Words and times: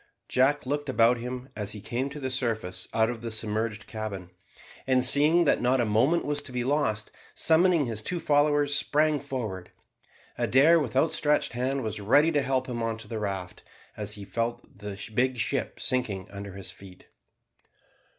Jack 0.27 0.65
looked 0.65 0.89
about 0.89 1.17
him 1.17 1.49
as 1.55 1.73
he 1.73 1.79
came 1.79 2.09
to 2.09 2.19
the 2.19 2.31
surface 2.31 2.87
out 2.91 3.07
of 3.07 3.21
the 3.21 3.29
submerged 3.29 3.85
cabin, 3.85 4.31
and 4.87 5.05
seeing 5.05 5.43
that 5.45 5.61
not 5.61 5.79
a 5.79 5.85
moment 5.85 6.25
was 6.25 6.41
to 6.41 6.51
be 6.51 6.63
lost, 6.63 7.11
summoning 7.35 7.85
his 7.85 8.01
two 8.01 8.19
followers, 8.19 8.75
sprang 8.75 9.19
forward. 9.19 9.69
Adair, 10.39 10.79
with 10.79 10.95
outstretched 10.95 11.53
hand, 11.53 11.83
was 11.83 12.01
ready 12.01 12.31
to 12.31 12.41
help 12.41 12.65
him 12.67 12.81
on 12.81 12.97
to 12.97 13.07
the 13.07 13.19
raft 13.19 13.61
as 13.95 14.15
he 14.15 14.25
felt 14.25 14.75
the 14.79 14.99
big 15.13 15.37
ship 15.37 15.79
sinking 15.79 16.27
under 16.31 16.53
his 16.53 16.71
feet. 16.71 17.05